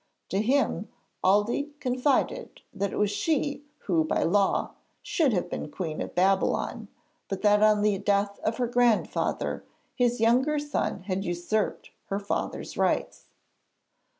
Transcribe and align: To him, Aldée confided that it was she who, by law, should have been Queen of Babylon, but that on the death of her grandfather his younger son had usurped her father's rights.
To 0.29 0.41
him, 0.41 0.87
Aldée 1.23 1.79
confided 1.79 2.61
that 2.73 2.91
it 2.91 2.95
was 2.97 3.11
she 3.11 3.63
who, 3.85 4.03
by 4.03 4.23
law, 4.23 4.71
should 5.03 5.31
have 5.31 5.47
been 5.47 5.69
Queen 5.69 6.01
of 6.01 6.15
Babylon, 6.15 6.87
but 7.27 7.43
that 7.43 7.61
on 7.61 7.83
the 7.83 7.99
death 7.99 8.39
of 8.39 8.57
her 8.57 8.65
grandfather 8.65 9.63
his 9.93 10.19
younger 10.19 10.57
son 10.57 11.03
had 11.03 11.23
usurped 11.23 11.91
her 12.05 12.17
father's 12.17 12.77
rights. 12.79 13.27